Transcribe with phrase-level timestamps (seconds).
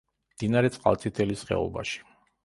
[0.35, 2.01] მდინარე წყალწითელის ხეობაში.